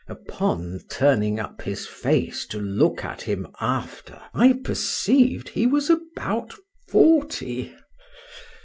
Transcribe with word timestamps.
Upon 0.07 0.79
turning 0.89 1.39
up 1.39 1.61
his 1.61 1.85
face 1.85 2.47
to 2.47 2.59
look 2.59 3.05
at 3.05 3.21
him 3.21 3.45
after, 3.59 4.19
I 4.33 4.53
perceived 4.53 5.49
he 5.49 5.67
was 5.67 5.91
about 5.91 6.55
forty. 6.89 7.75